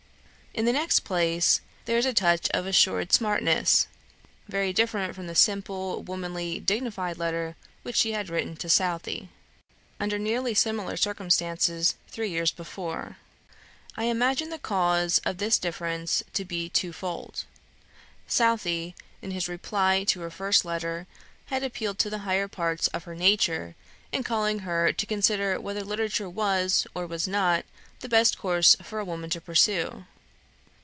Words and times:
In 0.53 0.65
the 0.65 0.73
next 0.73 1.05
place, 1.05 1.61
there 1.85 1.97
is 1.97 2.05
a 2.05 2.13
touch 2.13 2.49
of 2.49 2.65
assumed 2.67 3.13
smartness, 3.13 3.87
very 4.49 4.73
different 4.73 5.15
from 5.15 5.27
the 5.27 5.33
simple, 5.33 6.03
womanly, 6.03 6.59
dignified 6.59 7.17
letter 7.17 7.55
which 7.83 7.95
she 7.95 8.11
had 8.11 8.27
written 8.29 8.57
to 8.57 8.67
Southey, 8.67 9.29
under 9.97 10.19
nearly 10.19 10.53
similar 10.53 10.97
circumstances, 10.97 11.95
three 12.09 12.29
years 12.29 12.51
before. 12.51 13.15
I 13.95 14.03
imagine 14.03 14.49
the 14.49 14.59
cause 14.59 15.19
of 15.19 15.37
this 15.37 15.57
difference 15.57 16.21
to 16.33 16.43
be 16.43 16.67
twofold. 16.67 17.45
Southey, 18.27 18.93
in 19.21 19.31
his 19.31 19.47
reply 19.47 20.03
to 20.03 20.19
her 20.19 20.29
first 20.29 20.65
letter, 20.65 21.07
had 21.45 21.63
appealed 21.63 21.97
to 21.99 22.09
the 22.09 22.19
higher 22.27 22.49
parts 22.49 22.87
of 22.89 23.05
her 23.05 23.15
nature, 23.15 23.77
in 24.11 24.23
calling 24.23 24.59
her 24.59 24.91
to 24.91 25.05
consider 25.05 25.61
whether 25.61 25.81
literature 25.85 26.29
was, 26.29 26.85
or 26.93 27.07
was 27.07 27.25
not, 27.25 27.63
the 28.01 28.09
best 28.09 28.37
course 28.37 28.75
for 28.83 28.99
a 28.99 29.05
woman 29.05 29.29
to 29.29 29.39
pursue. 29.39 30.03